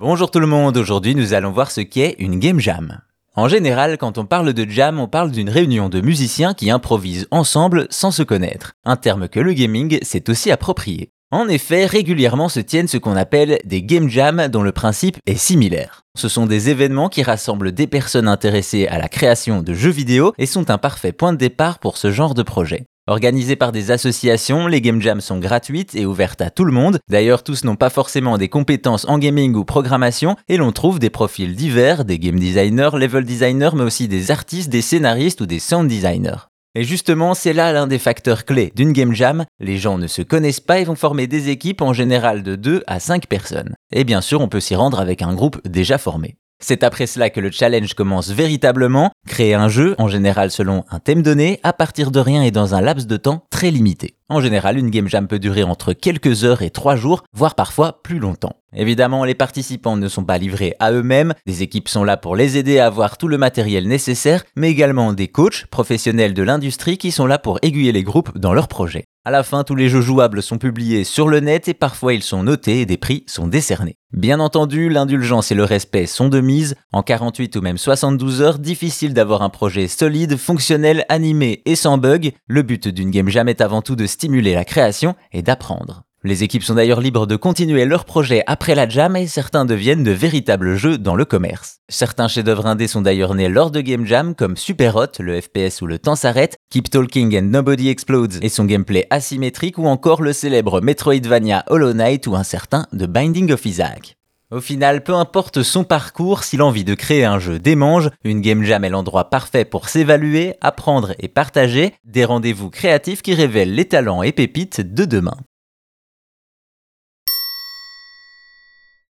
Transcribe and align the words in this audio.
Bonjour 0.00 0.30
tout 0.30 0.40
le 0.40 0.46
monde, 0.46 0.78
aujourd'hui 0.78 1.14
nous 1.14 1.34
allons 1.34 1.52
voir 1.52 1.70
ce 1.70 1.82
qu'est 1.82 2.16
une 2.18 2.38
game 2.38 2.58
jam. 2.58 3.02
En 3.36 3.48
général, 3.48 3.98
quand 3.98 4.16
on 4.16 4.24
parle 4.24 4.54
de 4.54 4.66
jam, 4.66 4.98
on 4.98 5.08
parle 5.08 5.30
d'une 5.30 5.50
réunion 5.50 5.90
de 5.90 6.00
musiciens 6.00 6.54
qui 6.54 6.70
improvisent 6.70 7.28
ensemble 7.30 7.86
sans 7.90 8.10
se 8.10 8.22
connaître, 8.22 8.72
un 8.86 8.96
terme 8.96 9.28
que 9.28 9.40
le 9.40 9.52
gaming 9.52 9.98
s'est 10.00 10.30
aussi 10.30 10.50
approprié. 10.50 11.10
En 11.30 11.48
effet, 11.48 11.84
régulièrement 11.84 12.48
se 12.48 12.60
tiennent 12.60 12.88
ce 12.88 12.96
qu'on 12.96 13.14
appelle 13.14 13.58
des 13.66 13.82
game 13.82 14.08
jams 14.08 14.48
dont 14.48 14.62
le 14.62 14.72
principe 14.72 15.18
est 15.26 15.36
similaire. 15.36 16.00
Ce 16.16 16.30
sont 16.30 16.46
des 16.46 16.70
événements 16.70 17.10
qui 17.10 17.22
rassemblent 17.22 17.72
des 17.72 17.86
personnes 17.86 18.26
intéressées 18.26 18.86
à 18.86 18.96
la 18.96 19.08
création 19.08 19.60
de 19.60 19.74
jeux 19.74 19.90
vidéo 19.90 20.32
et 20.38 20.46
sont 20.46 20.70
un 20.70 20.78
parfait 20.78 21.12
point 21.12 21.34
de 21.34 21.38
départ 21.38 21.78
pour 21.78 21.98
ce 21.98 22.10
genre 22.10 22.32
de 22.32 22.42
projet. 22.42 22.86
Organisées 23.10 23.56
par 23.56 23.72
des 23.72 23.90
associations, 23.90 24.68
les 24.68 24.80
game 24.80 25.02
jams 25.02 25.20
sont 25.20 25.40
gratuites 25.40 25.96
et 25.96 26.06
ouvertes 26.06 26.42
à 26.42 26.50
tout 26.50 26.64
le 26.64 26.70
monde. 26.70 27.00
D'ailleurs, 27.10 27.42
tous 27.42 27.64
n'ont 27.64 27.74
pas 27.74 27.90
forcément 27.90 28.38
des 28.38 28.48
compétences 28.48 29.04
en 29.08 29.18
gaming 29.18 29.56
ou 29.56 29.64
programmation 29.64 30.36
et 30.48 30.56
l'on 30.56 30.70
trouve 30.70 31.00
des 31.00 31.10
profils 31.10 31.56
divers, 31.56 32.04
des 32.04 32.20
game 32.20 32.38
designers, 32.38 32.90
level 32.92 33.24
designers, 33.24 33.70
mais 33.74 33.82
aussi 33.82 34.06
des 34.06 34.30
artistes, 34.30 34.70
des 34.70 34.80
scénaristes 34.80 35.40
ou 35.40 35.46
des 35.46 35.58
sound 35.58 35.88
designers. 35.88 36.46
Et 36.76 36.84
justement, 36.84 37.34
c'est 37.34 37.52
là 37.52 37.72
l'un 37.72 37.88
des 37.88 37.98
facteurs 37.98 38.44
clés 38.44 38.70
d'une 38.76 38.92
game 38.92 39.12
jam. 39.12 39.44
Les 39.58 39.76
gens 39.76 39.98
ne 39.98 40.06
se 40.06 40.22
connaissent 40.22 40.60
pas 40.60 40.78
et 40.78 40.84
vont 40.84 40.94
former 40.94 41.26
des 41.26 41.48
équipes 41.48 41.82
en 41.82 41.92
général 41.92 42.44
de 42.44 42.54
2 42.54 42.84
à 42.86 43.00
5 43.00 43.26
personnes. 43.26 43.74
Et 43.90 44.04
bien 44.04 44.20
sûr, 44.20 44.40
on 44.40 44.46
peut 44.46 44.60
s'y 44.60 44.76
rendre 44.76 45.00
avec 45.00 45.20
un 45.22 45.34
groupe 45.34 45.60
déjà 45.66 45.98
formé. 45.98 46.36
C'est 46.62 46.84
après 46.84 47.06
cela 47.06 47.30
que 47.30 47.40
le 47.40 47.50
challenge 47.50 47.94
commence 47.94 48.28
véritablement, 48.28 49.10
créer 49.26 49.54
un 49.54 49.68
jeu, 49.68 49.94
en 49.98 50.08
général 50.08 50.50
selon 50.50 50.84
un 50.90 50.98
thème 50.98 51.22
donné, 51.22 51.58
à 51.62 51.72
partir 51.72 52.10
de 52.10 52.20
rien 52.20 52.42
et 52.42 52.50
dans 52.50 52.74
un 52.74 52.82
laps 52.82 53.06
de 53.06 53.16
temps 53.16 53.46
très 53.50 53.70
limité. 53.70 54.14
En 54.28 54.40
général, 54.40 54.78
une 54.78 54.90
game 54.90 55.08
jam 55.08 55.26
peut 55.26 55.38
durer 55.38 55.62
entre 55.62 55.92
quelques 55.92 56.44
heures 56.44 56.62
et 56.62 56.70
trois 56.70 56.96
jours, 56.96 57.24
voire 57.32 57.54
parfois 57.54 58.02
plus 58.02 58.18
longtemps. 58.18 58.56
Évidemment, 58.76 59.24
les 59.24 59.34
participants 59.34 59.96
ne 59.96 60.06
sont 60.06 60.24
pas 60.24 60.38
livrés 60.38 60.76
à 60.78 60.92
eux-mêmes, 60.92 61.34
des 61.46 61.62
équipes 61.62 61.88
sont 61.88 62.04
là 62.04 62.16
pour 62.16 62.36
les 62.36 62.56
aider 62.56 62.78
à 62.78 62.86
avoir 62.86 63.18
tout 63.18 63.26
le 63.26 63.38
matériel 63.38 63.88
nécessaire, 63.88 64.44
mais 64.54 64.70
également 64.70 65.12
des 65.12 65.28
coachs 65.28 65.66
professionnels 65.66 66.34
de 66.34 66.42
l'industrie 66.42 66.98
qui 66.98 67.10
sont 67.10 67.26
là 67.26 67.38
pour 67.38 67.58
aiguiller 67.62 67.90
les 67.90 68.04
groupes 68.04 68.38
dans 68.38 68.52
leurs 68.52 68.68
projets. 68.68 69.06
À 69.22 69.30
la 69.30 69.42
fin, 69.42 69.64
tous 69.64 69.74
les 69.74 69.90
jeux 69.90 70.00
jouables 70.00 70.42
sont 70.42 70.56
publiés 70.56 71.04
sur 71.04 71.28
le 71.28 71.40
net 71.40 71.68
et 71.68 71.74
parfois 71.74 72.14
ils 72.14 72.22
sont 72.22 72.42
notés 72.42 72.80
et 72.80 72.86
des 72.86 72.96
prix 72.96 73.22
sont 73.26 73.48
décernés. 73.48 73.98
Bien 74.14 74.40
entendu, 74.40 74.88
l'indulgence 74.88 75.52
et 75.52 75.54
le 75.54 75.64
respect 75.64 76.06
sont 76.06 76.30
de 76.30 76.40
mise. 76.40 76.74
En 76.90 77.02
48 77.02 77.54
ou 77.56 77.60
même 77.60 77.76
72 77.76 78.40
heures, 78.40 78.58
difficile 78.58 79.12
d'avoir 79.12 79.42
un 79.42 79.50
projet 79.50 79.88
solide, 79.88 80.38
fonctionnel, 80.38 81.04
animé 81.10 81.60
et 81.66 81.76
sans 81.76 81.98
bug. 81.98 82.32
Le 82.46 82.62
but 82.62 82.88
d'une 82.88 83.10
game 83.10 83.28
jam 83.28 83.46
est 83.50 83.60
avant 83.60 83.82
tout 83.82 83.94
de 83.94 84.06
stimuler 84.06 84.54
la 84.54 84.64
création 84.64 85.14
et 85.32 85.42
d'apprendre. 85.42 86.04
Les 86.22 86.42
équipes 86.42 86.64
sont 86.64 86.74
d'ailleurs 86.74 87.00
libres 87.00 87.26
de 87.26 87.34
continuer 87.34 87.86
leur 87.86 88.04
projet 88.04 88.42
après 88.46 88.74
la 88.74 88.86
jam 88.86 89.16
et 89.16 89.26
certains 89.26 89.64
deviennent 89.64 90.04
de 90.04 90.10
véritables 90.10 90.76
jeux 90.76 90.98
dans 90.98 91.14
le 91.14 91.24
commerce. 91.24 91.78
Certains 91.88 92.28
chefs-d'œuvre 92.28 92.66
indés 92.66 92.88
sont 92.88 93.00
d'ailleurs 93.00 93.34
nés 93.34 93.48
lors 93.48 93.70
de 93.70 93.80
game 93.80 94.04
jam 94.04 94.34
comme 94.34 94.58
Super 94.58 94.96
Hot, 94.96 95.18
le 95.18 95.40
FPS 95.40 95.80
où 95.80 95.86
le 95.86 95.98
temps 95.98 96.16
s'arrête, 96.16 96.58
Keep 96.70 96.90
Talking 96.90 97.38
and 97.38 97.46
Nobody 97.46 97.88
Explodes 97.88 98.34
et 98.42 98.50
son 98.50 98.66
gameplay 98.66 99.06
asymétrique 99.08 99.78
ou 99.78 99.86
encore 99.86 100.20
le 100.20 100.34
célèbre 100.34 100.82
Metroidvania 100.82 101.64
Hollow 101.68 101.94
Knight 101.94 102.26
ou 102.26 102.36
un 102.36 102.42
certain 102.42 102.86
The 102.92 103.06
Binding 103.06 103.50
of 103.52 103.64
Isaac. 103.64 104.18
Au 104.50 104.60
final, 104.60 105.02
peu 105.02 105.14
importe 105.14 105.62
son 105.62 105.84
parcours, 105.84 106.44
s'il 106.44 106.60
a 106.60 106.66
envie 106.66 106.84
de 106.84 106.94
créer 106.94 107.24
un 107.24 107.38
jeu 107.38 107.58
démange, 107.58 108.10
une 108.24 108.42
game 108.42 108.62
jam 108.62 108.84
est 108.84 108.90
l'endroit 108.90 109.30
parfait 109.30 109.64
pour 109.64 109.88
s'évaluer, 109.88 110.52
apprendre 110.60 111.14
et 111.18 111.28
partager 111.28 111.94
des 112.04 112.26
rendez-vous 112.26 112.68
créatifs 112.68 113.22
qui 113.22 113.32
révèlent 113.32 113.74
les 113.74 113.86
talents 113.86 114.22
et 114.22 114.32
pépites 114.32 114.82
de 114.82 115.06
demain. 115.06 115.36